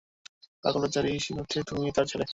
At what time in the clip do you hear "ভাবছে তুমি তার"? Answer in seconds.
1.33-2.05